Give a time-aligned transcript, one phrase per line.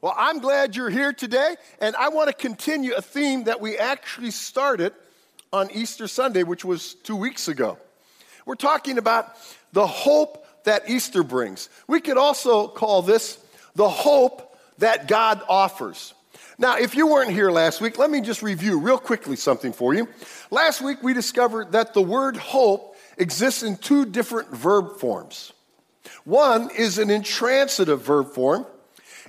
[0.00, 3.76] Well, I'm glad you're here today, and I want to continue a theme that we
[3.76, 4.92] actually started
[5.52, 7.78] on Easter Sunday, which was two weeks ago.
[8.46, 9.34] We're talking about
[9.72, 11.68] the hope that Easter brings.
[11.88, 13.38] We could also call this
[13.74, 16.14] the hope that God offers.
[16.58, 19.94] Now, if you weren't here last week, let me just review real quickly something for
[19.94, 20.08] you.
[20.52, 25.52] Last week, we discovered that the word hope exists in two different verb forms.
[26.24, 28.64] One is an intransitive verb form,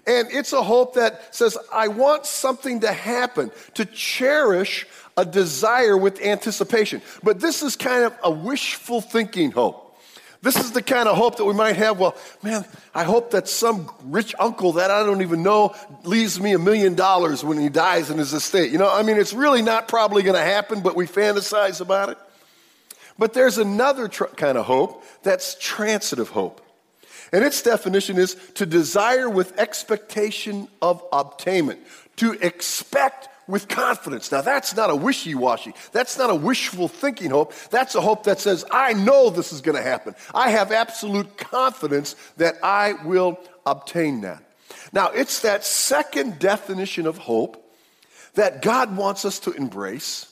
[0.08, 5.98] and it's a hope that says, I want something to happen, to cherish a desire
[5.98, 7.02] with anticipation.
[7.24, 9.86] But this is kind of a wishful thinking hope.
[10.42, 12.00] This is the kind of hope that we might have.
[12.00, 16.54] Well, man, I hope that some rich uncle that I don't even know leaves me
[16.54, 18.72] a million dollars when he dies in his estate.
[18.72, 22.10] You know, I mean, it's really not probably going to happen, but we fantasize about
[22.10, 22.18] it.
[23.18, 26.62] But there's another tr- kind of hope that's transitive hope.
[27.32, 31.80] And its definition is to desire with expectation of obtainment,
[32.18, 34.32] to expect with confidence.
[34.32, 35.74] Now, that's not a wishy washy.
[35.92, 37.54] That's not a wishful thinking hope.
[37.72, 40.16] That's a hope that says, I know this is going to happen.
[40.34, 44.44] I have absolute confidence that I will obtain that.
[44.94, 47.66] Now, it's that second definition of hope
[48.36, 50.32] that God wants us to embrace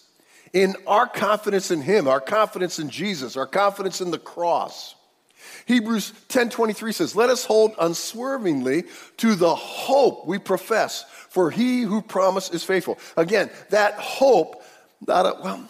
[0.54, 4.96] in our confidence in Him, our confidence in Jesus, our confidence in the cross.
[5.66, 8.86] Hebrews 10:23 says, "Let us hold unswervingly
[9.18, 14.64] to the hope we profess, for he who promised is faithful." Again, that hope,
[15.06, 15.64] not a, well,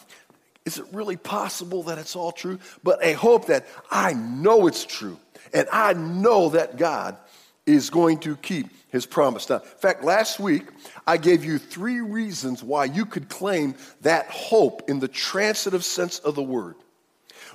[0.66, 2.60] is it really possible that it's all true?
[2.84, 5.18] But a hope that I know it's true,
[5.54, 7.18] and I know that God
[7.66, 9.50] is going to keep his promise.
[9.50, 10.64] Now, in fact, last week
[11.06, 16.20] I gave you three reasons why you could claim that hope in the transitive sense
[16.20, 16.76] of the word.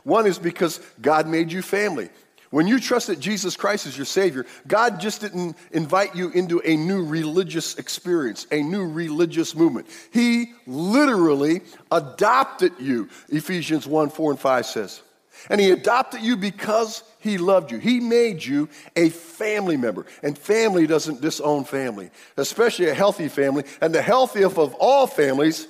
[0.04, 2.10] One is because God made you family.
[2.52, 6.76] When you trusted Jesus Christ as your Savior, God just didn't invite you into a
[6.76, 9.86] new religious experience, a new religious movement.
[10.12, 15.00] He literally adopted you, Ephesians 1 4 and 5 says.
[15.48, 17.78] And He adopted you because He loved you.
[17.78, 20.04] He made you a family member.
[20.22, 23.64] And family doesn't disown family, especially a healthy family.
[23.80, 25.66] And the healthiest of all families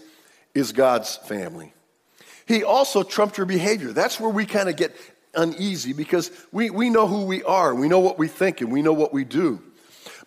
[0.52, 1.72] is God's family.
[2.52, 3.92] He also trumped your behavior.
[3.92, 4.94] That's where we kind of get
[5.34, 8.82] uneasy because we, we know who we are, we know what we think, and we
[8.82, 9.62] know what we do.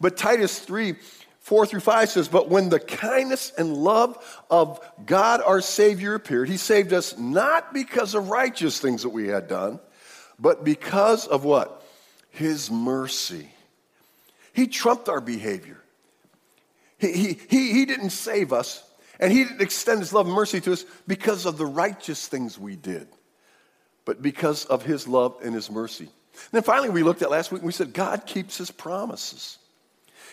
[0.02, 0.96] But Titus 3
[1.42, 4.18] 4 through 5 says, But when the kindness and love
[4.50, 9.28] of God our Savior appeared, He saved us not because of righteous things that we
[9.28, 9.80] had done,
[10.40, 11.86] but because of what?
[12.32, 13.52] His mercy.
[14.52, 15.80] He trumped our behavior.
[16.98, 18.84] He, he, he, he didn't save us,
[19.20, 22.58] and He didn't extend His love and mercy to us because of the righteous things
[22.58, 23.08] we did
[24.06, 26.06] but because of his love and his mercy.
[26.06, 29.58] And then finally, we looked at last week and we said, God keeps his promises.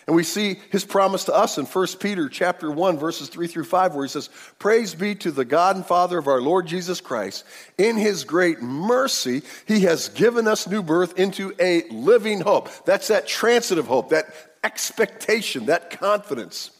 [0.06, 3.64] And we see his promise to us in 1 Peter chapter 1 verses 3 through
[3.64, 7.00] 5 where he says, "Praise be to the God and Father of our Lord Jesus
[7.00, 7.44] Christ.
[7.78, 13.08] In his great mercy, he has given us new birth into a living hope." That's
[13.08, 14.34] that transitive hope, that
[14.64, 16.72] expectation, that confidence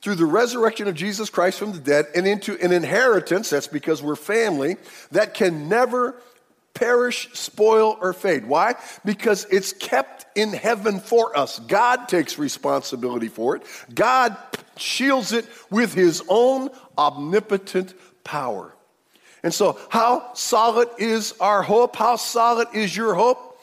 [0.00, 4.02] through the resurrection of Jesus Christ from the dead and into an inheritance, that's because
[4.02, 4.76] we're family,
[5.12, 6.20] that can never
[6.74, 8.46] perish, spoil, or fade.
[8.46, 8.74] Why?
[9.04, 11.58] Because it's kept in heaven for us.
[11.58, 13.62] God takes responsibility for it,
[13.94, 14.36] God
[14.76, 17.94] shields it with his own omnipotent
[18.24, 18.74] power.
[19.42, 21.96] And so, how solid is our hope?
[21.96, 23.58] How solid is your hope?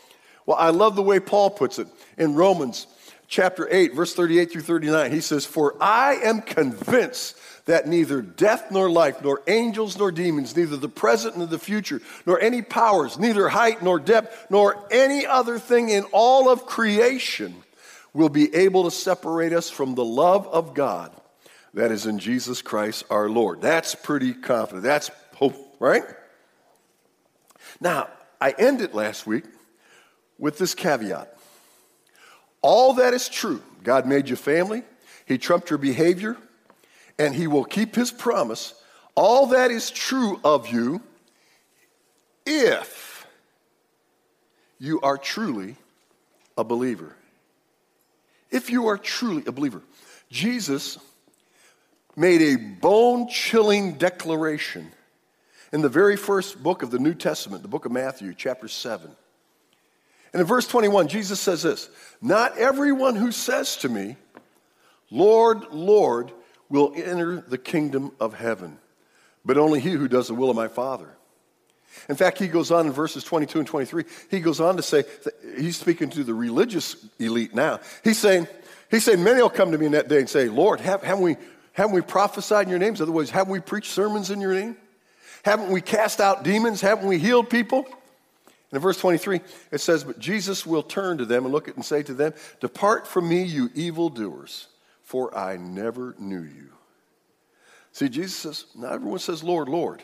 [0.46, 1.88] Well, I love the way Paul puts it
[2.18, 2.88] in Romans
[3.28, 5.12] chapter 8, verse 38 through 39.
[5.12, 10.56] He says, For I am convinced that neither death nor life, nor angels nor demons,
[10.56, 15.26] neither the present nor the future, nor any powers, neither height nor depth, nor any
[15.26, 17.54] other thing in all of creation
[18.14, 21.12] will be able to separate us from the love of God
[21.74, 23.62] that is in Jesus Christ our Lord.
[23.62, 24.84] That's pretty confident.
[24.84, 26.04] That's hope, right?
[27.80, 28.08] Now,
[28.40, 29.44] I ended last week
[30.40, 31.37] with this caveat.
[32.68, 33.64] All that is true.
[33.82, 34.84] God made you family,
[35.26, 36.36] He trumped your behavior,
[37.18, 38.74] and He will keep His promise.
[39.16, 41.02] All that is true of you
[42.46, 43.26] if
[44.80, 45.78] you are truly
[46.58, 47.16] a believer.
[48.52, 49.82] If you are truly a believer.
[50.30, 50.98] Jesus
[52.18, 54.92] made a bone chilling declaration
[55.72, 59.10] in the very first book of the New Testament, the book of Matthew, chapter 7.
[60.34, 61.90] And in verse 21, Jesus says this
[62.22, 64.18] Not everyone who says to me,
[65.10, 66.32] Lord, Lord,
[66.70, 68.78] will enter the kingdom of heaven,
[69.46, 71.10] but only he who does the will of my Father.
[72.10, 75.04] In fact, he goes on in verses 22 and 23, he goes on to say,
[75.58, 77.80] he's speaking to the religious elite now.
[78.04, 78.48] He's saying,
[78.92, 81.24] He said, Many will come to me in that day and say, Lord, have, haven't,
[81.24, 81.38] we,
[81.74, 83.02] haven't we prophesied in your names?
[83.02, 84.78] Otherwise, haven't we preached sermons in your name?
[85.44, 86.82] Haven't we cast out demons?
[86.82, 87.86] Haven't we healed people?
[88.72, 89.40] In verse 23,
[89.72, 92.34] it says, But Jesus will turn to them and look at and say to them,
[92.60, 94.68] Depart from me, you evildoers,
[95.04, 96.70] for I never knew you.
[97.94, 100.04] See, Jesus says, Not everyone says, Lord, Lord.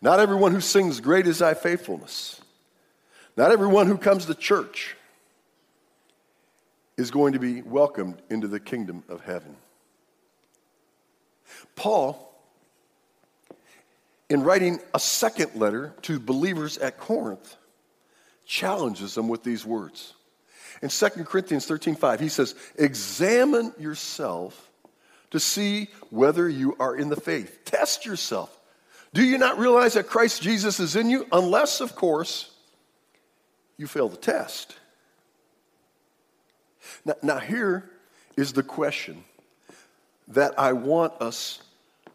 [0.00, 2.40] Not everyone who sings, Great is thy faithfulness.
[3.36, 4.96] Not everyone who comes to church
[6.96, 9.56] is going to be welcomed into the kingdom of heaven.
[11.74, 12.33] Paul,
[14.30, 17.56] in writing a second letter to believers at Corinth,
[18.46, 20.14] challenges them with these words.
[20.82, 24.70] In 2 Corinthians 13 5, he says, Examine yourself
[25.30, 27.60] to see whether you are in the faith.
[27.64, 28.56] Test yourself.
[29.12, 31.26] Do you not realize that Christ Jesus is in you?
[31.32, 32.50] Unless, of course,
[33.76, 34.74] you fail the test.
[37.04, 37.88] Now, now, here
[38.36, 39.24] is the question
[40.28, 41.60] that I want us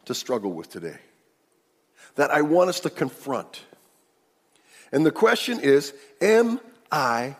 [0.05, 0.97] to struggle with today,
[2.19, 3.61] that I want us to confront.
[4.91, 6.59] And the question is Am
[6.91, 7.37] I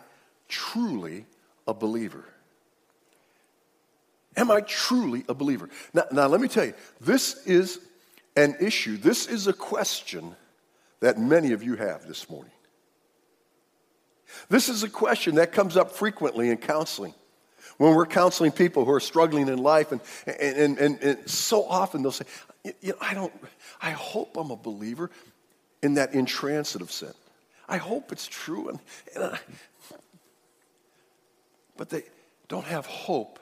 [0.48, 1.26] truly
[1.68, 2.24] a believer?
[4.38, 5.68] Am I truly a believer?
[5.92, 7.78] Now, now, let me tell you, this is
[8.36, 10.34] an issue, this is a question
[11.00, 12.52] that many of you have this morning.
[14.48, 17.12] This is a question that comes up frequently in counseling.
[17.76, 22.02] When we're counseling people who are struggling in life, and, and, and, and so often
[22.02, 22.24] they'll say,
[22.64, 23.32] you know, I don't,
[23.80, 25.10] I hope I'm a believer
[25.82, 27.16] in that intransitive sense.
[27.68, 28.68] I hope it's true.
[28.68, 28.78] And,
[29.14, 29.38] and I,
[31.76, 32.02] but they
[32.48, 33.38] don't have hope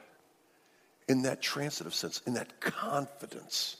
[1.08, 3.76] in that transitive sense, in that confidence.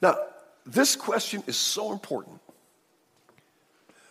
[0.00, 0.16] Now,
[0.64, 2.40] this question is so important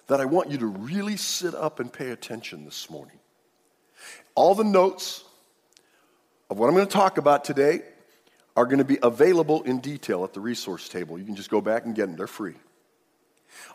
[0.07, 3.17] that I want you to really sit up and pay attention this morning.
[4.35, 5.23] All the notes
[6.49, 7.81] of what I'm going to talk about today
[8.55, 11.19] are going to be available in detail at the resource table.
[11.19, 12.55] You can just go back and get them, they're free.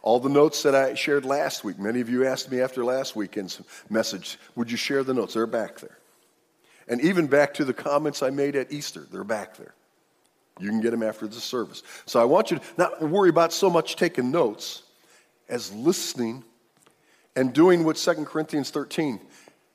[0.03, 3.17] All the notes that I shared last week, many of you asked me after last
[3.17, 5.35] weekend's message, would you share the notes?
[5.35, 5.99] They're back there.
[6.89, 9.75] And even back to the comments I made at Easter, they're back there.
[10.59, 11.83] You can get them after the service.
[12.05, 14.83] So I want you to not worry about so much taking notes
[15.49, 16.45] as listening
[17.37, 19.21] and doing what 2 Corinthians 13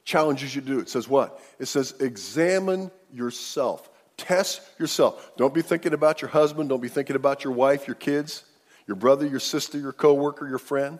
[0.03, 0.79] challenges you to do.
[0.79, 1.41] It says what?
[1.57, 3.89] It says, examine yourself.
[4.17, 5.31] Test yourself.
[5.37, 6.69] Don't be thinking about your husband.
[6.69, 8.43] Don't be thinking about your wife, your kids,
[8.87, 10.99] your brother, your sister, your coworker, your friend.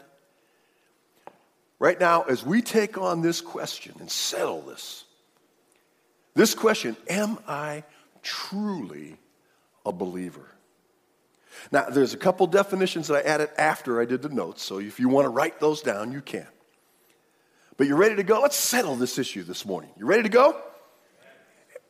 [1.80, 5.04] Right now, as we take on this question and settle this,
[6.34, 7.84] this question, am I
[8.22, 9.18] truly
[9.86, 10.50] a believer?
[11.72, 15.00] Now, there's a couple definitions that I added after I did the notes, so if
[15.00, 16.48] you want to write those down, you can.
[17.78, 18.42] But you're ready to go?
[18.42, 19.90] Let's settle this issue this morning.
[19.98, 20.62] You ready to go?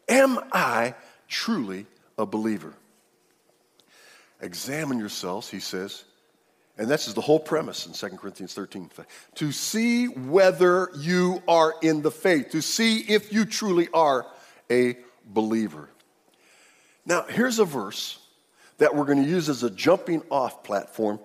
[0.08, 0.96] Am I
[1.36, 1.86] truly
[2.18, 2.74] a believer?
[4.40, 6.06] Examine yourselves, he says,
[6.78, 8.90] and this is the whole premise in 2 Corinthians 13.
[9.36, 14.26] To see whether you are in the faith, to see if you truly are
[14.70, 15.90] a believer.
[17.06, 18.20] Now, here's a verse
[18.78, 21.20] that we're going to use as a jumping off platform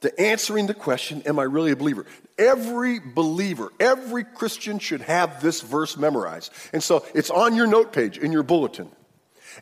[0.00, 2.04] to answering the question, Am I really a believer?
[2.36, 6.52] Every believer, every Christian should have this verse memorized.
[6.72, 8.90] And so it's on your note page in your bulletin.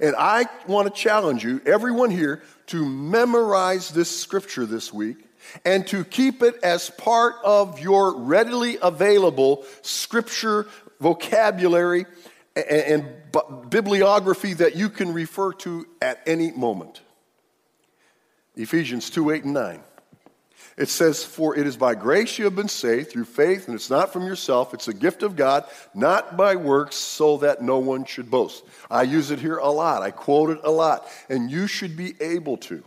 [0.01, 5.19] And I want to challenge you, everyone here, to memorize this scripture this week
[5.65, 10.67] and to keep it as part of your readily available scripture
[11.01, 12.07] vocabulary
[12.57, 13.09] and,
[13.71, 17.01] bibliography that you can refer to at any moment.
[18.57, 19.83] Ephesians 2 8 and 9.
[20.83, 23.89] It says, For it is by grace you have been saved through faith, and it's
[23.89, 24.75] not from yourself.
[24.75, 28.65] It's a gift of God, not by works, so that no one should boast.
[28.91, 30.03] I use it here a lot.
[30.03, 32.83] I quote it a lot, and you should be able to.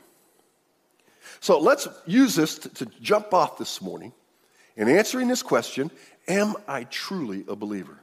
[1.40, 4.12] So let's use this to, to jump off this morning
[4.76, 5.90] in answering this question
[6.28, 7.98] Am I truly a believer?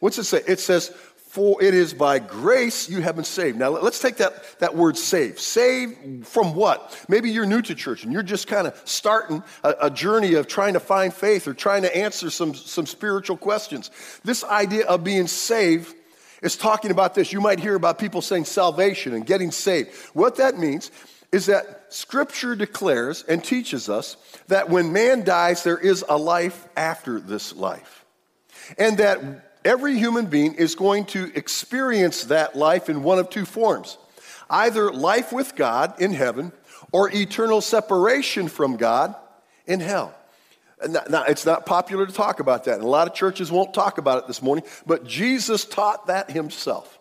[0.00, 0.40] What's it say?
[0.48, 0.90] It says,
[1.36, 3.58] For it is by grace you have been saved.
[3.58, 5.38] Now let's take that, that word saved.
[5.38, 7.04] Save from what?
[7.10, 10.46] Maybe you're new to church and you're just kind of starting a, a journey of
[10.46, 13.90] trying to find faith or trying to answer some, some spiritual questions.
[14.24, 15.94] This idea of being saved
[16.40, 17.34] is talking about this.
[17.34, 19.94] You might hear about people saying salvation and getting saved.
[20.14, 20.90] What that means
[21.32, 24.16] is that Scripture declares and teaches us
[24.48, 28.06] that when man dies, there is a life after this life.
[28.78, 33.44] And that Every human being is going to experience that life in one of two
[33.44, 33.98] forms
[34.48, 36.52] either life with God in heaven
[36.92, 39.16] or eternal separation from God
[39.66, 40.14] in hell.
[40.88, 43.98] Now, it's not popular to talk about that, and a lot of churches won't talk
[43.98, 47.00] about it this morning, but Jesus taught that himself.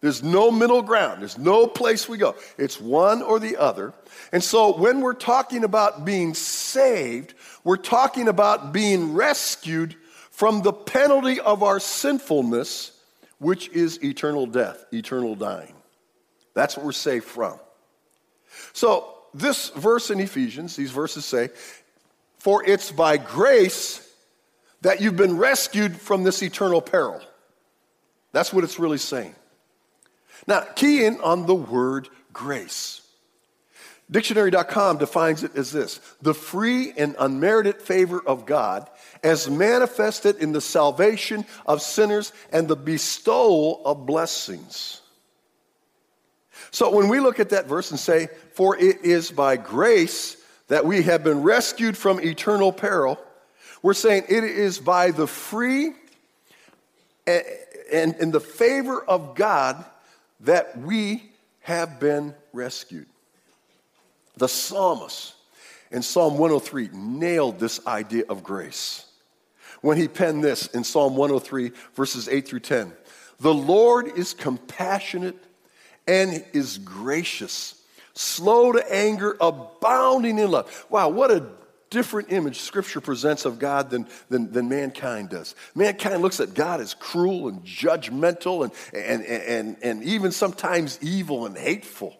[0.00, 2.36] There's no middle ground, there's no place we go.
[2.56, 3.92] It's one or the other.
[4.30, 7.34] And so when we're talking about being saved,
[7.64, 9.96] we're talking about being rescued
[10.36, 12.92] from the penalty of our sinfulness,
[13.38, 15.72] which is eternal death, eternal dying.
[16.52, 17.58] That's what we're saved from.
[18.74, 21.48] So, this verse in Ephesians, these verses say,
[22.38, 24.14] For it's by grace
[24.82, 27.22] that you've been rescued from this eternal peril.
[28.32, 29.34] That's what it's really saying.
[30.46, 33.00] Now, key in on the word grace.
[34.08, 38.88] Dictionary.com defines it as this the free and unmerited favor of God
[39.24, 45.00] as manifested in the salvation of sinners and the bestowal of blessings.
[46.70, 50.36] So when we look at that verse and say, For it is by grace
[50.68, 53.18] that we have been rescued from eternal peril,
[53.82, 55.92] we're saying it is by the free
[57.26, 59.84] and, and the favor of God
[60.40, 63.06] that we have been rescued.
[64.36, 65.34] The psalmist
[65.90, 69.06] in Psalm 103 nailed this idea of grace
[69.80, 72.92] when he penned this in Psalm 103, verses 8 through 10.
[73.40, 75.36] The Lord is compassionate
[76.06, 77.80] and is gracious,
[78.14, 80.86] slow to anger, abounding in love.
[80.88, 81.46] Wow, what a
[81.90, 85.54] different image Scripture presents of God than, than, than, mankind does.
[85.74, 91.46] Mankind looks at God as cruel and judgmental and, and, and, and even sometimes evil
[91.46, 92.16] and hateful.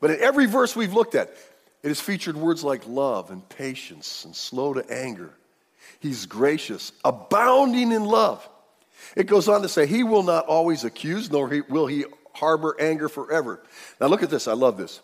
[0.00, 1.30] But in every verse we've looked at,
[1.82, 5.34] it has featured words like love and patience and slow to anger.
[6.00, 8.46] He's gracious, abounding in love.
[9.16, 13.08] It goes on to say, He will not always accuse, nor will He harbor anger
[13.08, 13.62] forever.
[14.00, 15.00] Now look at this, I love this.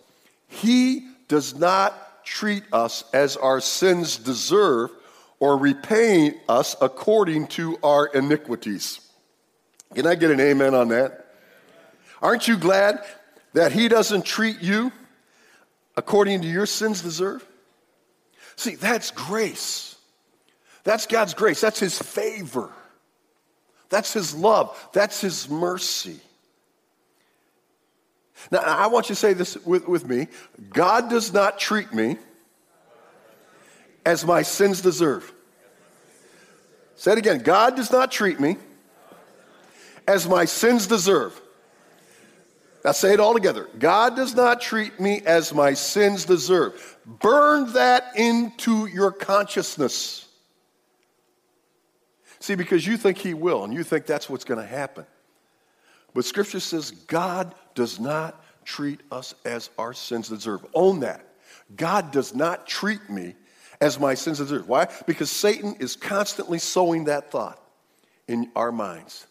[0.48, 4.90] He does not treat us as our sins deserve
[5.38, 9.00] or repay us according to our iniquities.
[9.94, 11.34] Can I get an amen on that?
[12.22, 13.02] Aren't you glad
[13.52, 14.92] that He doesn't treat you
[15.96, 17.46] according to your sins deserve?
[18.56, 19.96] See, that's grace.
[20.84, 21.60] That's God's grace.
[21.60, 22.70] That's His favor.
[23.88, 24.88] That's His love.
[24.92, 26.20] That's His mercy.
[28.50, 30.28] Now, I want you to say this with, with me
[30.72, 32.16] God does not treat me
[34.06, 35.32] as my sins deserve.
[36.96, 38.56] Say it again God does not treat me
[40.06, 41.40] as my sins deserve.
[42.84, 43.68] Now say it all together.
[43.78, 46.98] God does not treat me as my sins deserve.
[47.04, 50.26] Burn that into your consciousness.
[52.38, 55.04] See, because you think He will, and you think that's what's going to happen.
[56.14, 60.64] But Scripture says God does not treat us as our sins deserve.
[60.74, 61.24] Own that.
[61.76, 63.34] God does not treat me
[63.80, 64.68] as my sins deserve.
[64.68, 64.88] Why?
[65.06, 67.60] Because Satan is constantly sowing that thought
[68.26, 69.26] in our minds.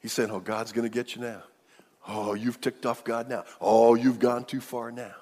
[0.00, 1.42] He's saying, Oh, God's going to get you now.
[2.06, 3.44] Oh, you've ticked off God now.
[3.60, 5.14] Oh, you've gone too far now.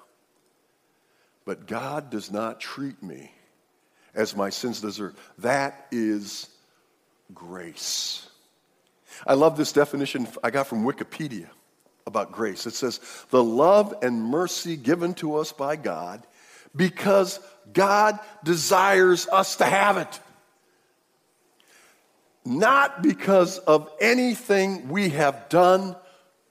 [1.44, 3.32] But God does not treat me
[4.14, 5.14] as my sins deserve.
[5.38, 6.48] That is
[7.34, 8.28] grace.
[9.26, 11.48] I love this definition I got from Wikipedia
[12.06, 12.66] about grace.
[12.66, 16.26] It says, the love and mercy given to us by God
[16.74, 17.40] because
[17.72, 20.20] God desires us to have it.
[22.46, 25.96] Not because of anything we have done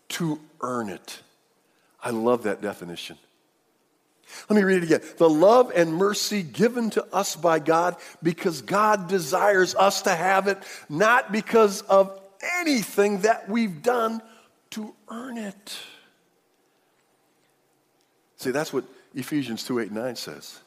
[0.09, 1.21] to earn it.
[2.03, 3.17] I love that definition.
[4.49, 5.01] Let me read it again.
[5.17, 10.47] The love and mercy given to us by God because God desires us to have
[10.47, 10.57] it,
[10.89, 12.19] not because of
[12.59, 14.21] anything that we've done
[14.71, 15.77] to earn it.
[18.37, 18.83] See, that's what
[19.13, 20.59] Ephesians 2 8 9 says.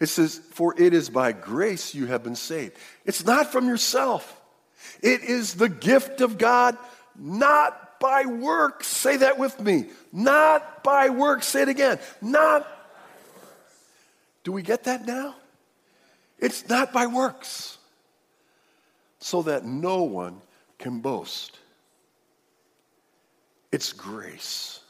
[0.00, 2.76] It says, For it is by grace you have been saved.
[3.04, 4.40] It's not from yourself,
[5.02, 6.76] it is the gift of God,
[7.16, 8.86] not by works.
[8.86, 9.86] Say that with me.
[10.12, 11.46] Not by works.
[11.46, 11.98] Say it again.
[12.20, 12.66] Not.
[14.42, 15.36] Do we get that now?
[16.38, 17.78] It's not by works,
[19.20, 20.40] so that no one
[20.78, 21.58] can boast.
[23.72, 24.80] It's grace.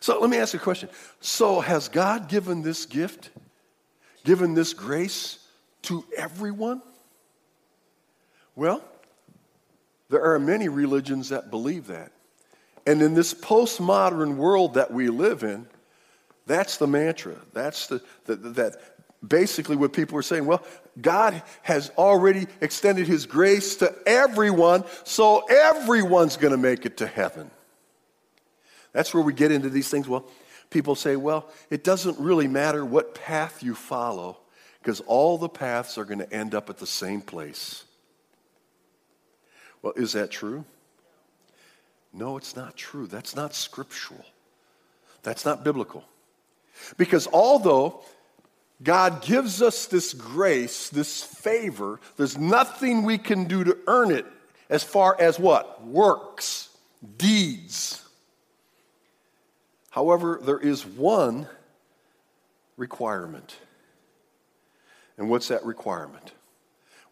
[0.00, 0.88] So let me ask you a question.
[1.20, 3.30] So has God given this gift,
[4.24, 5.38] given this grace
[5.82, 6.82] to everyone?
[8.56, 8.82] Well,
[10.08, 12.12] there are many religions that believe that.
[12.86, 15.66] And in this postmodern world that we live in,
[16.46, 17.36] that's the mantra.
[17.52, 18.76] That's the, the, that
[19.26, 20.44] basically what people are saying.
[20.44, 20.62] Well,
[21.00, 27.06] God has already extended his grace to everyone, so everyone's going to make it to
[27.06, 27.50] heaven.
[28.92, 30.06] That's where we get into these things.
[30.06, 30.28] Well,
[30.74, 34.38] People say, well, it doesn't really matter what path you follow
[34.82, 37.84] because all the paths are going to end up at the same place.
[39.84, 40.64] Well, is that true?
[42.10, 43.06] No, it's not true.
[43.06, 44.24] That's not scriptural.
[45.22, 46.04] That's not biblical.
[46.96, 48.00] Because although
[48.82, 54.24] God gives us this grace, this favor, there's nothing we can do to earn it
[54.70, 55.84] as far as what?
[55.84, 56.70] Works,
[57.18, 58.02] deeds.
[59.90, 61.46] However, there is one
[62.78, 63.54] requirement.
[65.18, 66.32] And what's that requirement?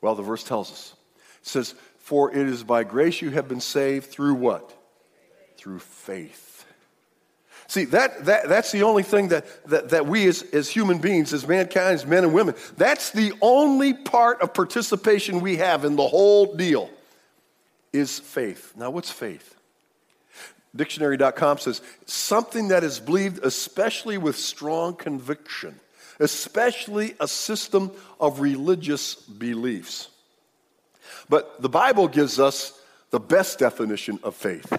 [0.00, 0.94] Well, the verse tells us.
[1.42, 4.76] It says, For it is by grace you have been saved through what?
[5.56, 6.66] Through faith.
[7.68, 11.32] See, that, that, that's the only thing that, that, that we as, as human beings,
[11.32, 15.96] as mankind, as men and women, that's the only part of participation we have in
[15.96, 16.90] the whole deal
[17.92, 18.74] is faith.
[18.76, 19.54] Now, what's faith?
[20.74, 25.78] Dictionary.com says something that is believed, especially with strong conviction,
[26.18, 30.08] especially a system of religious beliefs.
[31.32, 34.70] But the Bible gives us the best definition of faith.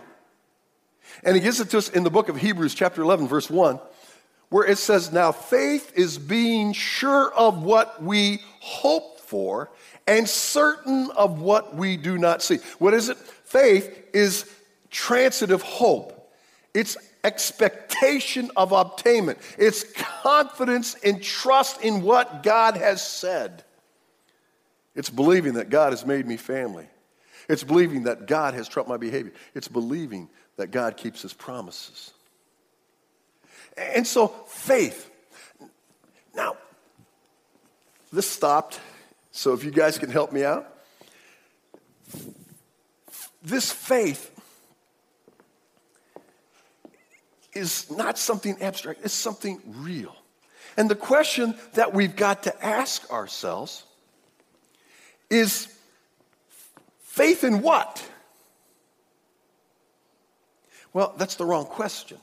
[1.23, 3.79] And he gives it to us in the book of Hebrews, chapter 11, verse 1,
[4.49, 9.71] where it says, Now faith is being sure of what we hope for
[10.05, 12.59] and certain of what we do not see.
[12.77, 13.17] What is it?
[13.17, 14.47] Faith is
[14.91, 16.31] transitive hope,
[16.75, 23.63] it's expectation of obtainment, it's confidence and trust in what God has said.
[24.95, 26.87] It's believing that God has made me family.
[27.49, 29.33] It's believing that God has trumped my behavior.
[29.53, 32.11] It's believing that God keeps his promises.
[33.75, 35.09] And so, faith.
[36.35, 36.57] Now,
[38.11, 38.79] this stopped,
[39.31, 40.69] so if you guys can help me out.
[43.41, 44.29] This faith
[47.53, 50.15] is not something abstract, it's something real.
[50.77, 53.83] And the question that we've got to ask ourselves
[55.33, 55.67] is
[57.01, 58.07] faith in what?
[60.93, 62.19] Well, that's the wrong question.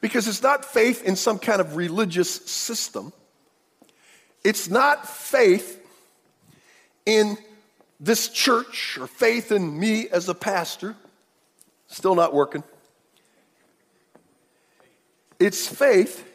[0.00, 3.12] Because it's not faith in some kind of religious system.
[4.42, 5.80] It's not faith
[7.06, 7.38] in
[8.00, 10.96] this church or faith in me as a pastor.
[11.86, 12.64] Still not working.
[15.38, 16.26] It's faith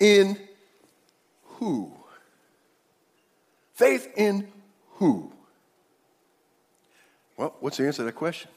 [0.00, 0.38] in
[1.44, 1.92] who?
[3.74, 4.48] Faith in
[4.94, 5.32] who?
[7.36, 8.50] Well, what's the answer to that question?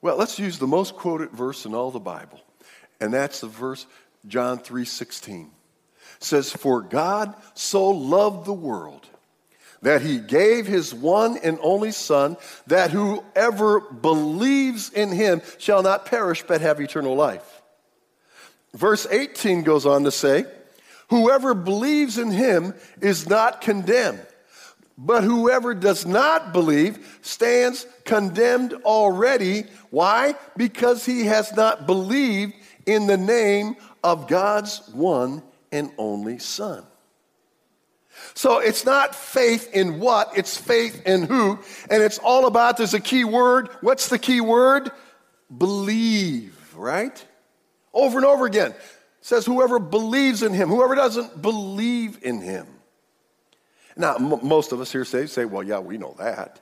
[0.00, 2.40] Well, let's use the most quoted verse in all the Bible,
[3.00, 3.86] and that's the verse
[4.26, 5.50] John 3:16.
[6.20, 9.06] says, "For God so loved the world
[9.82, 16.06] that he gave his one and only son that whoever believes in him shall not
[16.06, 17.62] perish but have eternal life."
[18.74, 20.46] Verse 18 goes on to say,
[21.10, 24.24] "Whoever believes in him is not condemned."
[25.00, 29.66] But whoever does not believe stands condemned already.
[29.90, 30.34] Why?
[30.56, 36.84] Because he has not believed in the name of God's one and only Son.
[38.34, 41.60] So it's not faith in what, it's faith in who.
[41.88, 43.68] And it's all about, there's a key word.
[43.80, 44.90] What's the key word?
[45.56, 47.24] Believe, right?
[47.94, 48.74] Over and over again.
[49.20, 52.66] Says, whoever believes in him, whoever doesn't believe in him.
[53.96, 56.60] Now, m- most of us here say, say, well, yeah, we know that.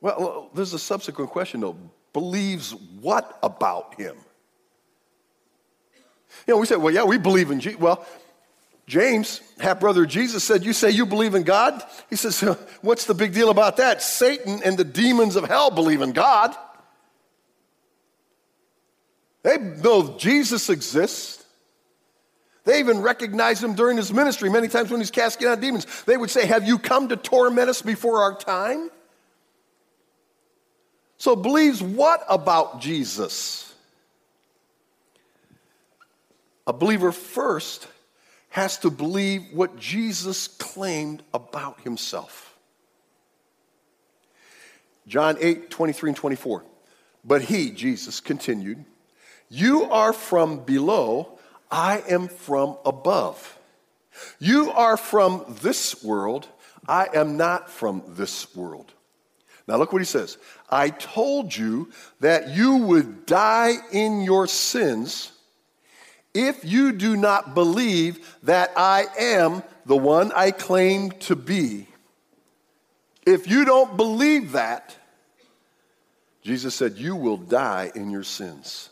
[0.00, 1.76] Well, there's a subsequent question, though.
[2.12, 4.16] Believes what about him?
[6.46, 7.80] You know, we say, well, yeah, we believe in Jesus.
[7.80, 8.06] Well,
[8.86, 11.82] James, half brother of Jesus, said, You say you believe in God?
[12.08, 12.40] He says,
[12.82, 14.00] What's the big deal about that?
[14.00, 16.54] Satan and the demons of hell believe in God.
[19.42, 21.35] They know Jesus exists.
[22.66, 24.50] They even recognized him during his ministry.
[24.50, 27.70] Many times when he's casting out demons, they would say, Have you come to torment
[27.70, 28.90] us before our time?
[31.16, 33.72] So, believes what about Jesus?
[36.66, 37.86] A believer first
[38.48, 42.58] has to believe what Jesus claimed about himself.
[45.06, 46.64] John 8, 23 and 24.
[47.24, 48.84] But he, Jesus, continued,
[49.48, 51.35] You are from below
[51.70, 53.58] I am from above.
[54.38, 56.48] You are from this world.
[56.88, 58.92] I am not from this world.
[59.68, 60.38] Now, look what he says.
[60.70, 65.32] I told you that you would die in your sins
[66.32, 71.88] if you do not believe that I am the one I claim to be.
[73.26, 74.96] If you don't believe that,
[76.42, 78.90] Jesus said, you will die in your sins.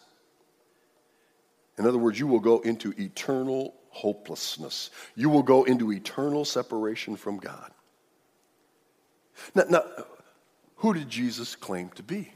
[1.79, 4.91] In other words, you will go into eternal hopelessness.
[5.15, 7.71] You will go into eternal separation from God.
[9.55, 9.85] Now, now,
[10.77, 12.33] who did Jesus claim to be?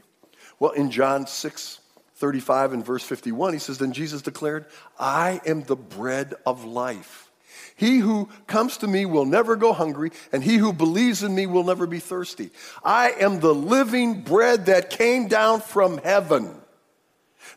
[0.59, 1.79] Well, in John 6
[2.15, 4.65] 35 and verse 51, he says, Then Jesus declared,
[4.99, 7.31] I am the bread of life.
[7.77, 11.45] He who comes to me will never go hungry, and he who believes in me
[11.45, 12.51] will never be thirsty.
[12.83, 16.59] I am the living bread that came down from heaven.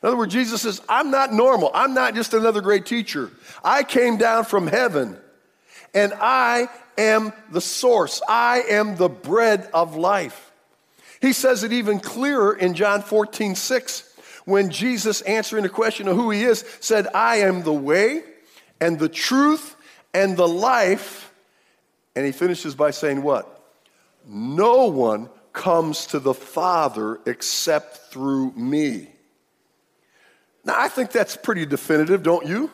[0.03, 1.71] In other words, Jesus says, I'm not normal.
[1.75, 3.31] I'm not just another great teacher.
[3.63, 5.17] I came down from heaven,
[5.95, 6.69] and I
[6.99, 8.21] am the source.
[8.29, 10.51] I am the bread of life.
[11.21, 14.09] He says it even clearer in John 14, 6
[14.45, 18.25] when Jesus, answering the question of who he is, said, I am the way
[18.81, 19.77] and the truth
[20.13, 21.33] and the life.
[22.17, 23.61] And he finishes by saying, What?
[24.27, 29.09] No one comes to the Father except through me.
[30.65, 32.71] Now, I think that's pretty definitive, don't you?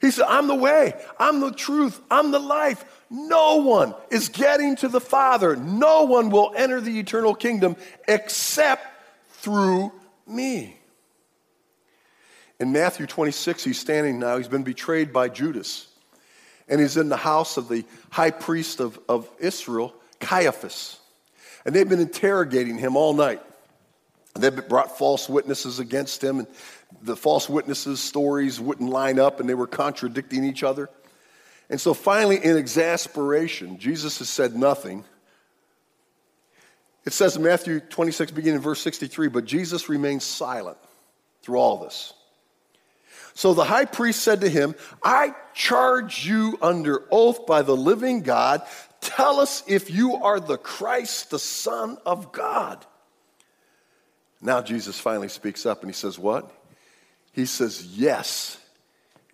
[0.00, 2.84] He said, I'm the way, I'm the truth, I'm the life.
[3.08, 5.56] No one is getting to the Father.
[5.56, 8.86] No one will enter the eternal kingdom except
[9.30, 9.92] through
[10.26, 10.76] me.
[12.60, 15.88] In Matthew 26, he's standing now, he's been betrayed by Judas.
[16.68, 20.98] And he's in the house of the high priest of, of Israel, Caiaphas.
[21.64, 23.42] And they've been interrogating him all night.
[24.34, 26.48] They've brought false witnesses against him, and
[27.02, 30.90] the false witnesses' stories wouldn't line up, and they were contradicting each other.
[31.70, 35.04] And so finally, in exasperation, Jesus has said nothing.
[37.04, 40.78] It says in Matthew 26, beginning in verse 63, but Jesus remained silent
[41.42, 42.12] through all this.
[43.34, 48.22] So the high priest said to him, I charge you under oath by the living
[48.22, 48.62] God,
[49.00, 52.84] tell us if you are the Christ, the Son of God.
[54.44, 56.52] Now Jesus finally speaks up and he says, What?
[57.32, 58.58] He says, Yes,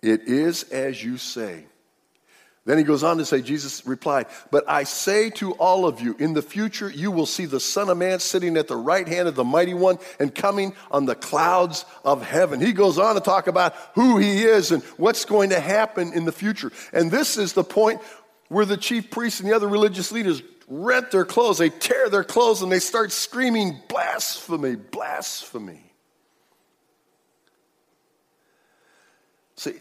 [0.01, 1.65] it is as you say.
[2.63, 6.15] Then he goes on to say, Jesus replied, But I say to all of you,
[6.17, 9.27] in the future you will see the Son of Man sitting at the right hand
[9.27, 12.61] of the Mighty One and coming on the clouds of heaven.
[12.61, 16.23] He goes on to talk about who he is and what's going to happen in
[16.23, 16.71] the future.
[16.93, 17.99] And this is the point
[18.47, 22.23] where the chief priests and the other religious leaders rent their clothes, they tear their
[22.23, 25.83] clothes, and they start screaming, Blasphemy, blasphemy.
[29.57, 29.73] See,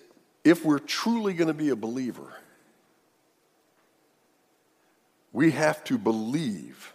[0.42, 2.33] if we're truly going to be a believer,
[5.33, 6.92] we have to believe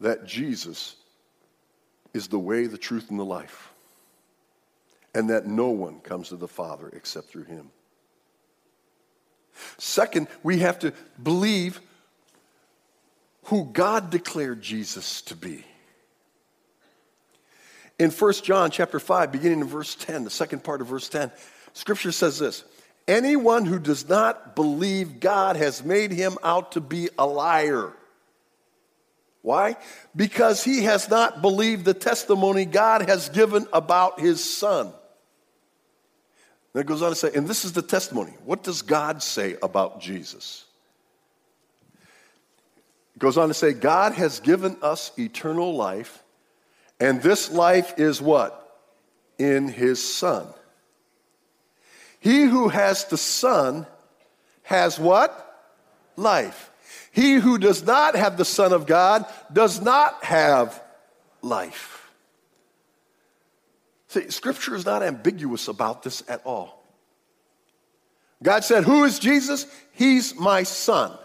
[0.00, 0.96] that Jesus
[2.12, 3.72] is the way, the truth, and the life,
[5.14, 7.70] and that no one comes to the Father except through him.
[9.78, 11.80] Second, we have to believe
[13.44, 15.64] who God declared Jesus to be.
[17.98, 21.30] In 1 John chapter 5, beginning in verse 10, the second part of verse 10,
[21.74, 22.64] scripture says this
[23.06, 27.92] Anyone who does not believe God has made him out to be a liar.
[29.42, 29.76] Why?
[30.14, 34.92] Because he has not believed the testimony God has given about his son.
[36.72, 38.32] Then it goes on to say, and this is the testimony.
[38.44, 40.64] What does God say about Jesus?
[43.20, 46.24] Goes on to say, God has given us eternal life,
[46.98, 48.56] and this life is what?
[49.38, 50.46] In his son.
[52.18, 53.86] He who has the Son
[54.62, 55.70] has what?
[56.16, 56.70] Life.
[57.12, 60.82] He who does not have the Son of God does not have
[61.42, 62.10] life.
[64.08, 66.82] See, Scripture is not ambiguous about this at all.
[68.42, 69.66] God said, Who is Jesus?
[69.92, 71.16] He's my Son.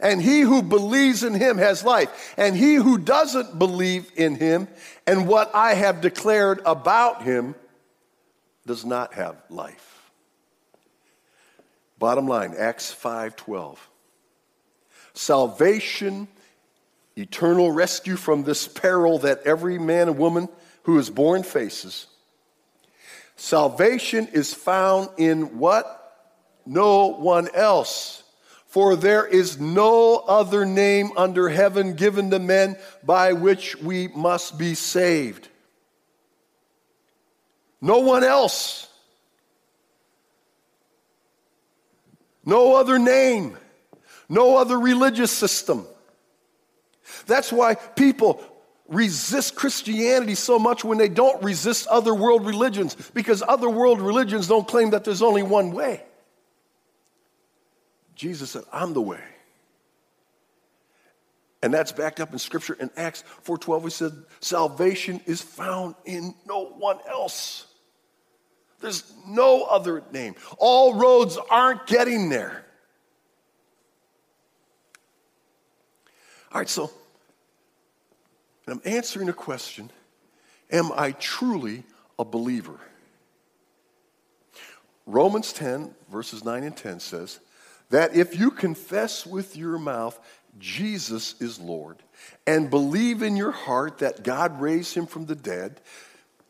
[0.00, 2.34] And he who believes in him has life.
[2.36, 4.68] And he who doesn't believe in him
[5.06, 7.54] and what I have declared about him
[8.66, 10.10] does not have life.
[11.98, 13.78] Bottom line, Acts 5:12.
[15.14, 16.28] Salvation,
[17.16, 20.48] eternal rescue from this peril that every man and woman
[20.82, 22.06] who is born faces.
[23.36, 26.02] Salvation is found in what?
[26.66, 28.22] No one else.
[28.76, 34.58] For there is no other name under heaven given to men by which we must
[34.58, 35.48] be saved.
[37.80, 38.86] No one else.
[42.44, 43.56] No other name.
[44.28, 45.86] No other religious system.
[47.24, 48.44] That's why people
[48.88, 54.46] resist Christianity so much when they don't resist other world religions, because other world religions
[54.48, 56.02] don't claim that there's only one way.
[58.16, 59.20] Jesus said, I'm the way.
[61.62, 66.34] And that's backed up in scripture in Acts 4:12 we said salvation is found in
[66.46, 67.66] no one else.
[68.80, 70.34] There's no other name.
[70.58, 72.64] All roads aren't getting there.
[76.52, 76.90] All right, so
[78.68, 79.90] I'm answering a question
[80.70, 81.84] Am I truly
[82.18, 82.78] a believer?
[85.06, 87.38] Romans 10, verses 9 and 10 says
[87.90, 90.18] that if you confess with your mouth
[90.58, 92.02] Jesus is Lord
[92.46, 95.80] and believe in your heart that God raised him from the dead,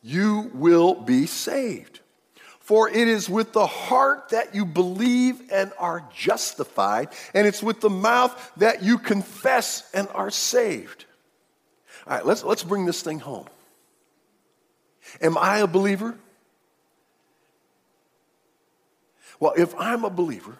[0.02, 2.00] you will be saved.
[2.60, 7.80] For it is with the heart that you believe and are justified, and it's with
[7.80, 11.04] the mouth that you confess and are saved.
[12.06, 13.46] All right, let's, let's bring this thing home.
[15.20, 16.16] Am I a believer?
[19.38, 20.58] Well, if I'm a believer,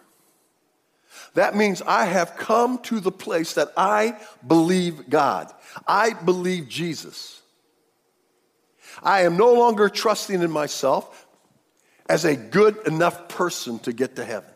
[1.37, 5.53] that means I have come to the place that I believe God.
[5.87, 7.43] I believe Jesus.
[9.03, 11.27] I am no longer trusting in myself
[12.09, 14.49] as a good enough person to get to heaven.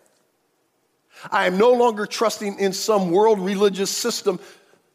[1.31, 4.39] I am no longer trusting in some world religious system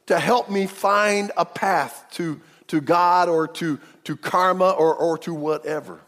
[0.06, 5.18] to help me find a path to, to God or to, to karma or, or
[5.18, 6.00] to whatever.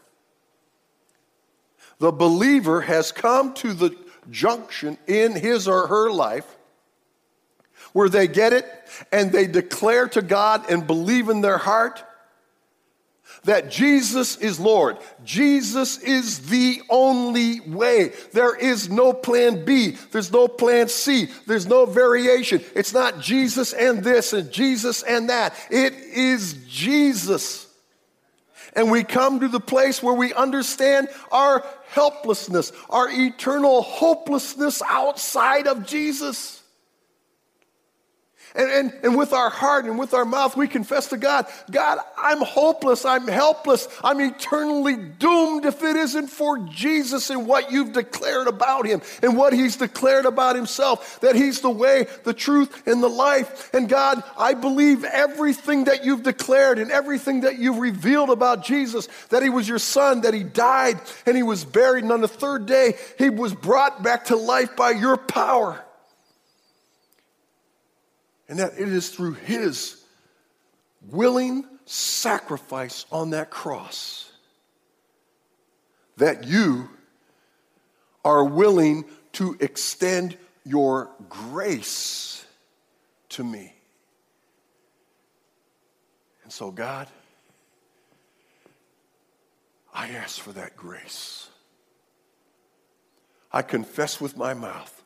[1.99, 3.95] The believer has come to the
[4.29, 6.57] junction in his or her life
[7.93, 8.65] where they get it
[9.11, 12.03] and they declare to God and believe in their heart
[13.45, 14.97] that Jesus is Lord.
[15.23, 18.11] Jesus is the only way.
[18.33, 19.95] There is no plan B.
[20.11, 21.29] There's no plan C.
[21.47, 22.61] There's no variation.
[22.75, 25.55] It's not Jesus and this and Jesus and that.
[25.69, 27.68] It is Jesus.
[28.79, 35.67] And we come to the place where we understand our helplessness, our eternal hopelessness outside
[35.67, 36.58] of Jesus.
[38.55, 41.99] And, and, and with our heart and with our mouth, we confess to God, God,
[42.17, 47.93] I'm hopeless, I'm helpless, I'm eternally doomed if it isn't for Jesus and what you've
[47.93, 52.87] declared about him and what he's declared about himself, that he's the way, the truth,
[52.87, 53.71] and the life.
[53.73, 59.07] And God, I believe everything that you've declared and everything that you've revealed about Jesus,
[59.29, 62.27] that he was your son, that he died and he was buried, and on the
[62.27, 65.83] third day, he was brought back to life by your power
[68.49, 70.03] and that it is through his
[71.09, 74.31] willing sacrifice on that cross
[76.17, 76.89] that you
[78.25, 80.35] are willing to extend
[80.65, 82.45] your grace
[83.29, 83.73] to me.
[86.43, 87.07] And so, God,
[89.93, 91.49] I ask for that grace.
[93.51, 94.98] I confess with my mouth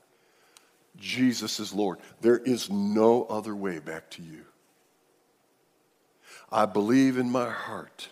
[0.97, 1.99] Jesus is Lord.
[2.21, 4.45] There is no other way back to you.
[6.51, 8.09] I believe in my heart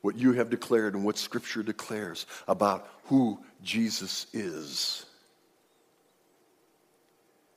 [0.00, 5.04] what you have declared and what Scripture declares about who Jesus is.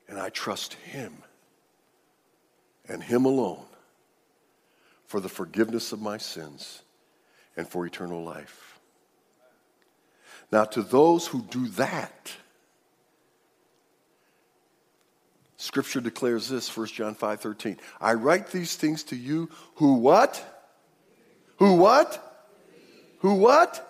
[0.07, 1.13] And I trust Him
[2.89, 3.65] and Him alone
[5.05, 6.81] for the forgiveness of my sins
[7.55, 8.79] and for eternal life.
[10.51, 12.33] Now, to those who do that,
[15.61, 17.77] Scripture declares this, 1 John 5 13.
[18.01, 20.43] I write these things to you who what?
[21.57, 22.49] Who what?
[23.19, 23.87] Who what?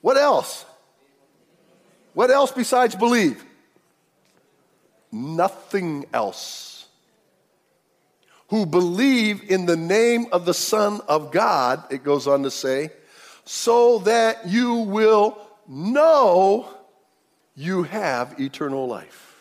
[0.00, 0.64] What else?
[2.14, 3.44] What else besides believe?
[5.12, 6.86] Nothing else.
[8.48, 12.92] Who believe in the name of the Son of God, it goes on to say,
[13.44, 15.36] so that you will
[15.68, 16.66] know
[17.54, 19.31] you have eternal life.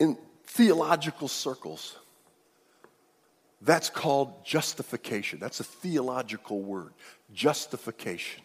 [0.00, 1.96] In theological circles,
[3.60, 5.38] that's called justification.
[5.38, 6.92] That's a theological word,
[7.32, 8.42] justification.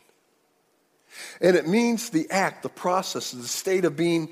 [1.39, 4.29] And it means the act, the process, the state of being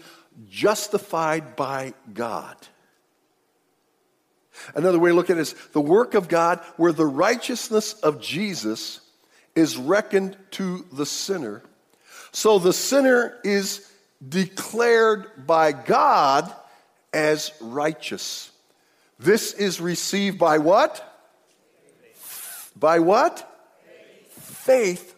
[0.50, 2.58] justified by God.
[4.76, 8.20] Another way to look at it is the work of God where the righteousness of
[8.20, 9.00] Jesus
[9.56, 11.64] is reckoned to the sinner.
[12.32, 13.90] So the sinner is
[14.28, 16.54] declared by God
[17.14, 18.52] as righteous.
[19.20, 21.10] This is received by what?
[22.76, 23.50] By what?
[24.30, 25.16] Faith.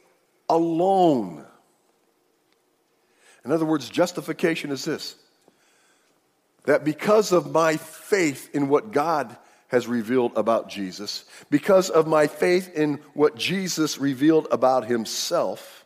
[0.47, 1.43] Alone.
[3.43, 5.15] In other words, justification is this
[6.65, 9.36] that because of my faith in what God
[9.67, 15.86] has revealed about Jesus, because of my faith in what Jesus revealed about himself,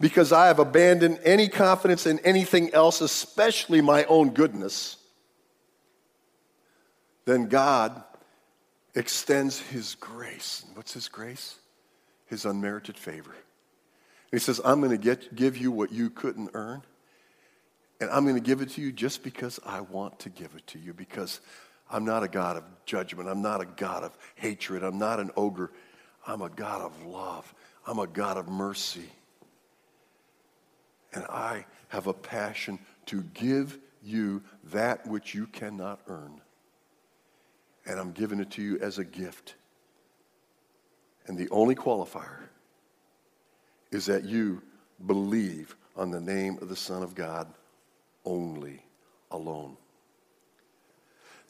[0.00, 4.96] because I have abandoned any confidence in anything else, especially my own goodness,
[7.30, 8.02] then God
[8.94, 10.64] extends His grace.
[10.74, 11.56] What's His grace?
[12.26, 13.34] His unmerited favor.
[14.30, 16.82] He says, I'm going to give you what you couldn't earn,
[18.00, 20.66] and I'm going to give it to you just because I want to give it
[20.68, 21.40] to you, because
[21.90, 23.28] I'm not a God of judgment.
[23.28, 24.84] I'm not a God of hatred.
[24.84, 25.72] I'm not an ogre.
[26.26, 27.52] I'm a God of love.
[27.86, 29.10] I'm a God of mercy.
[31.12, 36.40] And I have a passion to give you that which you cannot earn.
[37.90, 39.56] And I'm giving it to you as a gift.
[41.26, 42.44] And the only qualifier
[43.90, 44.62] is that you
[45.04, 47.48] believe on the name of the Son of God
[48.24, 48.84] only,
[49.32, 49.76] alone.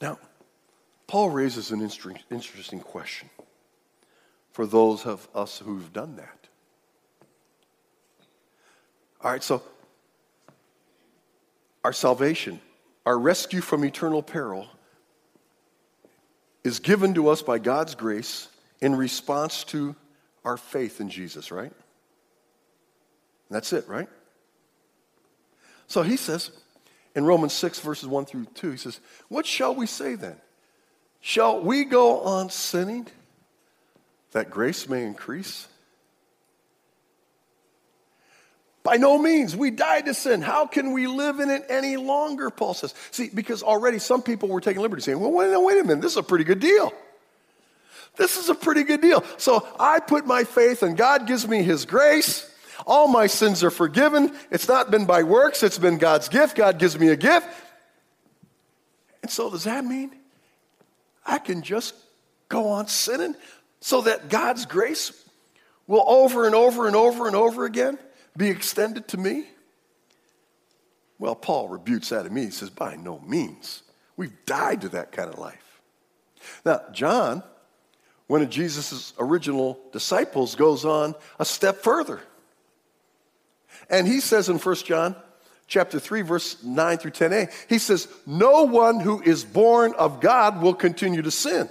[0.01, 0.19] Now,
[1.07, 3.29] Paul raises an interesting question
[4.51, 6.49] for those of us who've done that.
[9.23, 9.63] All right, so
[11.85, 12.63] our salvation,
[13.05, 14.69] our rescue from eternal peril,
[16.65, 18.49] is given to us by God's grace
[18.81, 19.95] in response to
[20.45, 21.73] our faith in Jesus, right?
[23.51, 24.09] That's it, right?
[25.87, 26.51] So he says
[27.15, 30.37] in Romans 6, verses 1 through 2, he says, What shall we say then?
[31.21, 33.09] Shall we go on sinning
[34.33, 35.67] that grace may increase?
[38.83, 39.55] By no means.
[39.55, 40.41] We died to sin.
[40.41, 42.51] How can we live in it any longer?
[42.51, 42.95] Paul says.
[43.11, 46.13] See, because already some people were taking liberty saying, well, wait, wait a minute, this
[46.13, 46.93] is a pretty good deal.
[48.17, 49.23] This is a pretty good deal.
[49.37, 52.51] So I put my faith and God gives me his grace.
[52.87, 54.35] All my sins are forgiven.
[54.51, 56.57] It's not been by works, it's been God's gift.
[56.57, 57.47] God gives me a gift.
[59.23, 60.13] And so does that mean
[61.25, 61.95] I can just
[62.49, 63.35] go on sinning
[63.81, 65.13] so that God's grace
[65.87, 67.99] will over and over and over and over again
[68.37, 69.45] be extended to me?
[71.19, 72.47] Well, Paul rebukes that me.
[72.47, 73.83] He says, by no means.
[74.17, 75.81] We've died to that kind of life.
[76.65, 77.43] Now, John,
[78.27, 82.21] one of Jesus' original disciples, goes on a step further.
[83.91, 85.17] And he says in 1 John
[85.67, 90.63] chapter 3 verse 9 through 10a, he says, "No one who is born of God
[90.63, 91.69] will continue to sin."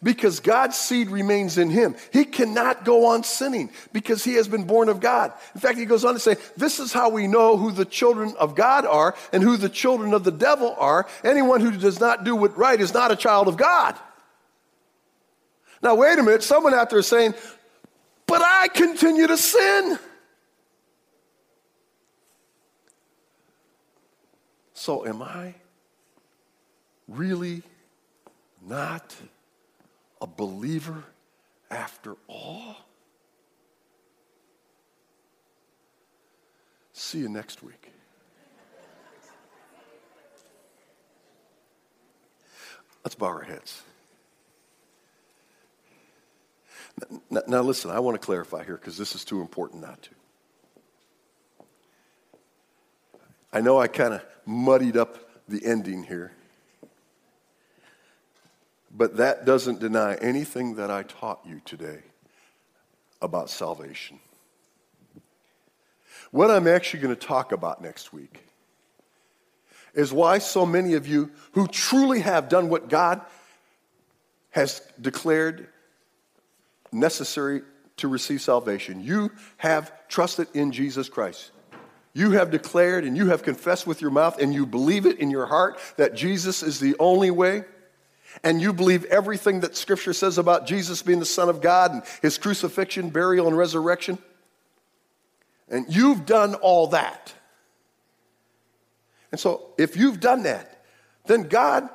[0.00, 1.96] Because God's seed remains in him.
[2.12, 5.32] He cannot go on sinning because he has been born of God.
[5.56, 8.34] In fact, he goes on to say, This is how we know who the children
[8.38, 11.06] of God are and who the children of the devil are.
[11.24, 13.96] Anyone who does not do what right is not a child of God.
[15.82, 16.44] Now, wait a minute.
[16.44, 17.34] Someone out there is saying,
[18.26, 19.98] But I continue to sin.
[24.74, 25.54] So, am I
[27.08, 27.62] really
[28.64, 29.16] not
[30.20, 31.04] a believer
[31.70, 32.76] after all?
[36.92, 37.92] See you next week.
[43.04, 43.82] Let's bow our heads.
[47.30, 50.10] Now, now listen, I want to clarify here because this is too important not to.
[53.52, 56.32] I know I kind of muddied up the ending here,
[58.98, 62.00] but that doesn't deny anything that I taught you today
[63.22, 64.18] about salvation.
[66.32, 68.44] What I'm actually going to talk about next week
[69.94, 73.22] is why so many of you who truly have done what God
[74.50, 75.68] has declared
[76.92, 77.62] necessary
[77.98, 81.52] to receive salvation, you have trusted in Jesus Christ
[82.18, 85.30] you have declared and you have confessed with your mouth and you believe it in
[85.30, 87.64] your heart that Jesus is the only way,
[88.42, 92.02] and you believe everything that Scripture says about Jesus being the Son of God and
[92.22, 94.18] his crucifixion, burial, and resurrection,
[95.68, 97.32] and you've done all that.
[99.30, 100.82] And so, if you've done that,
[101.26, 101.88] then God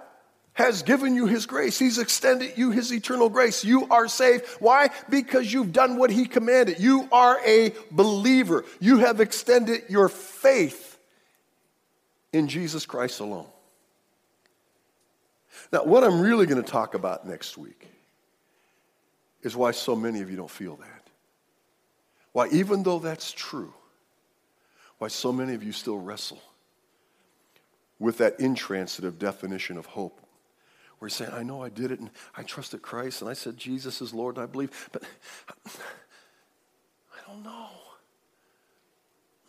[0.54, 1.80] has given you his grace.
[1.80, 3.65] He's extended you his eternal grace.
[3.65, 4.46] You are saved.
[4.60, 4.89] Why?
[5.10, 6.80] Because you've done what he commanded.
[6.80, 8.63] You are a believer.
[8.80, 11.00] You have extended your faith
[12.32, 13.48] in Jesus Christ alone.
[15.73, 17.88] Now, what I'm really going to talk about next week
[19.41, 21.07] is why so many of you don't feel that.
[22.32, 23.74] Why, even though that's true,
[24.99, 26.41] why so many of you still wrestle
[27.99, 30.21] with that intransitive definition of hope
[31.03, 34.01] we're saying, I know I did it and I trusted Christ and I said Jesus
[34.01, 35.03] is Lord and I believe, but
[35.67, 35.71] I
[37.28, 37.67] don't know.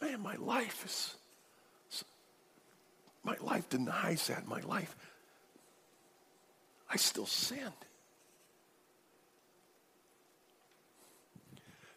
[0.03, 2.05] Man, my life is,
[3.23, 4.49] my life denies that.
[4.49, 4.97] My life,
[6.95, 7.73] I still sin.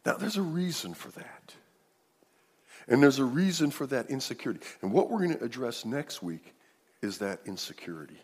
[0.04, 1.54] Now, there's a reason for that.
[2.88, 4.62] And there's a reason for that insecurity.
[4.82, 6.56] And what we're going to address next week
[7.04, 8.20] is that insecurity.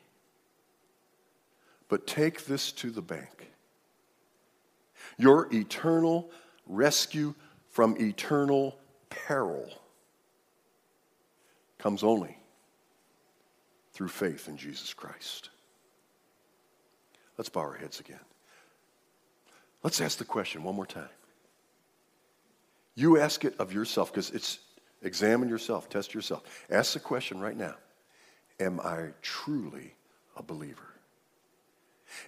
[1.90, 3.52] But take this to the bank.
[5.18, 6.32] Your eternal
[6.66, 7.36] rescue
[7.70, 9.70] from eternal peril
[11.78, 12.36] comes only
[13.92, 15.50] through faith in Jesus Christ.
[17.38, 18.20] Let's bow our heads again.
[19.84, 21.10] Let's ask the question one more time.
[22.96, 24.60] You ask it of yourself because it's
[25.02, 26.44] examine yourself, test yourself.
[26.70, 27.76] Ask the question right now
[28.60, 29.96] Am I truly
[30.38, 30.94] a believer?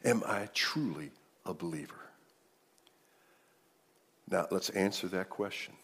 [0.03, 1.11] Am I truly
[1.45, 1.95] a believer?
[4.29, 5.75] Now, let's answer that question.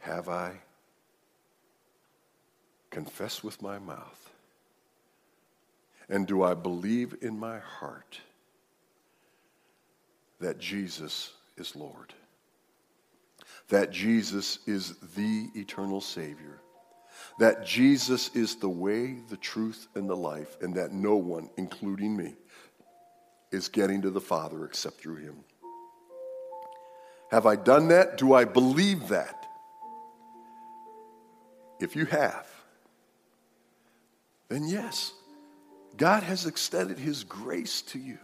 [0.00, 0.52] Have I
[2.90, 4.33] confessed with my mouth?
[6.08, 8.20] And do I believe in my heart
[10.40, 12.12] that Jesus is Lord?
[13.68, 16.60] That Jesus is the eternal Savior?
[17.38, 22.16] That Jesus is the way, the truth, and the life, and that no one, including
[22.16, 22.34] me,
[23.50, 25.36] is getting to the Father except through him.
[27.30, 28.18] Have I done that?
[28.18, 29.46] Do I believe that?
[31.80, 32.46] If you have,
[34.48, 35.12] then yes,
[35.96, 38.18] God has extended his grace to you.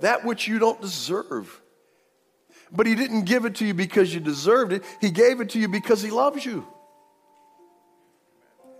[0.00, 1.60] That which you don't deserve.
[2.72, 5.58] But he didn't give it to you because you deserved it, he gave it to
[5.58, 6.66] you because he loves you.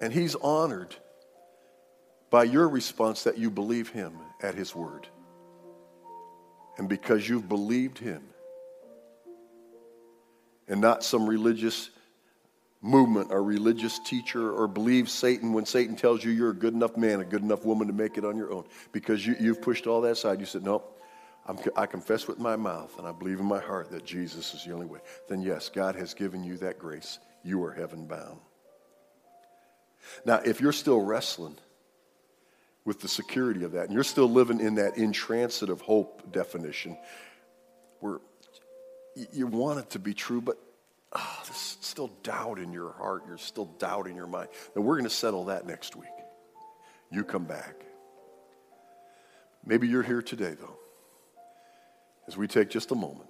[0.01, 0.95] And he's honored
[2.31, 5.09] by your response that you believe him at his word.
[6.79, 8.23] And because you've believed him
[10.69, 11.91] and not some religious
[12.83, 16.97] movement or religious teacher or believe Satan when Satan tells you you're a good enough
[16.97, 18.65] man, a good enough woman to make it on your own.
[18.93, 20.41] Because you, have pushed all that aside.
[20.41, 21.01] You said, Nope,
[21.47, 24.65] I'm, I confess with my mouth and I believe in my heart that Jesus is
[24.65, 25.01] the only way.
[25.29, 27.19] Then, yes, God has given you that grace.
[27.43, 28.39] You are heaven bound.
[30.25, 31.57] Now, if you're still wrestling,
[32.85, 33.85] with the security of that.
[33.85, 36.97] And you're still living in that intransitive hope definition
[38.01, 38.19] where
[39.33, 40.59] you want it to be true, but
[41.13, 43.25] oh, there's still doubt in your heart.
[43.27, 44.49] You're still doubting your mind.
[44.75, 46.09] And we're going to settle that next week.
[47.11, 47.75] You come back.
[49.65, 50.79] Maybe you're here today, though,
[52.27, 53.29] as we take just a moment.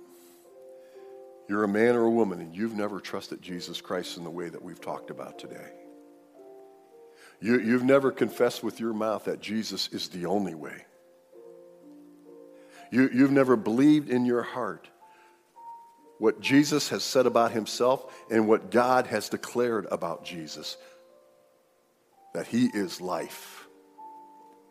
[1.48, 4.48] You're a man or a woman, and you've never trusted Jesus Christ in the way
[4.48, 5.72] that we've talked about today.
[7.40, 10.84] You, you've never confessed with your mouth that Jesus is the only way.
[12.92, 14.88] You, you've never believed in your heart
[16.20, 20.76] what Jesus has said about himself and what God has declared about Jesus
[22.32, 23.66] that he is life.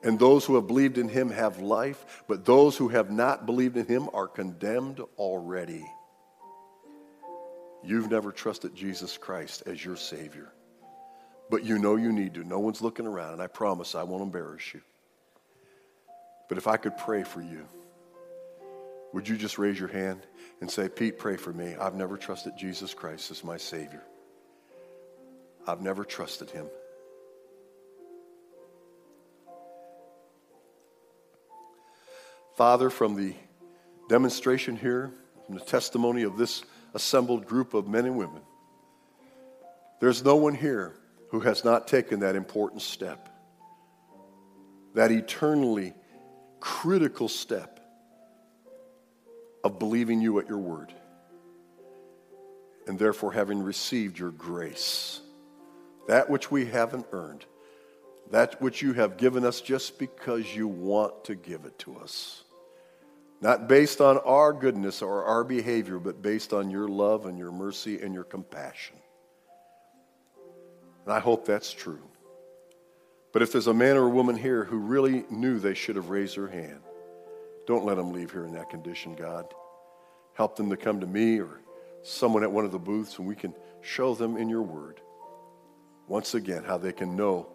[0.02, 3.76] And those who have believed in him have life, but those who have not believed
[3.76, 5.86] in him are condemned already.
[7.84, 10.54] You've never trusted Jesus Christ as your Savior
[11.50, 12.44] but you know you need to.
[12.44, 14.82] No one's looking around, and I promise I won't embarrass you.
[16.48, 17.66] But if I could pray for you,
[19.14, 20.22] would you just raise your hand
[20.62, 21.76] and say, Pete, pray for me?
[21.76, 24.04] I've never trusted Jesus Christ as my Savior.
[25.68, 26.68] I've never trusted Him.
[32.56, 33.34] Father, from the
[34.10, 35.14] demonstration here,
[35.46, 38.42] from the testimony of this assembled group of men and women,
[40.02, 40.94] there's no one here
[41.30, 43.30] who has not taken that important step,
[44.96, 45.94] that eternally
[46.60, 47.79] critical step
[49.64, 50.94] of believing you at your word,
[52.88, 55.22] and therefore having received your grace,
[56.08, 57.46] that which we haven't earned,
[58.32, 62.44] that which you have given us just because you want to give it to us.
[63.42, 67.52] Not based on our goodness or our behavior, but based on your love and your
[67.52, 68.98] mercy and your compassion.
[71.06, 72.02] And I hope that's true.
[73.32, 76.10] But if there's a man or a woman here who really knew they should have
[76.10, 76.82] raised their hand,
[77.70, 79.46] don't let them leave here in that condition, God.
[80.34, 81.62] Help them to come to me or
[82.02, 85.00] someone at one of the booths and we can show them in your word
[86.08, 87.46] once again how they can know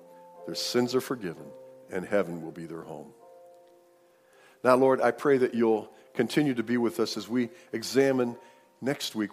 [0.46, 1.46] their sins are forgiven
[1.90, 3.08] and heaven will be their home.
[4.62, 8.36] Now, Lord, I pray that you'll continue to be with us as we examine
[8.80, 9.30] next week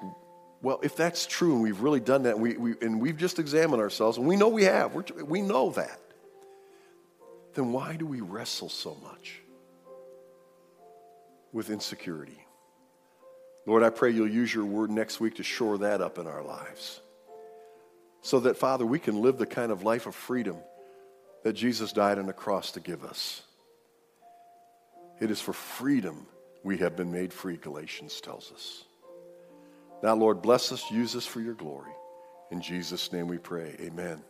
[0.63, 3.37] well, if that's true and we've really done that and, we, we, and we've just
[3.37, 5.99] examined ourselves and we know we have, we know that,
[7.53, 9.40] then why do we wrestle so much
[11.51, 12.45] with insecurity?
[13.65, 16.43] Lord, I pray you'll use your word next week to shore that up in our
[16.43, 17.01] lives.
[18.21, 20.57] So that, Father, we can live the kind of life of freedom
[21.43, 23.41] that Jesus died on the cross to give us.
[25.19, 26.25] It is for freedom
[26.63, 28.83] we have been made free, Galatians tells us.
[30.03, 31.91] Now, Lord, bless us, use us for your glory.
[32.51, 33.75] In Jesus' name we pray.
[33.79, 34.23] Amen.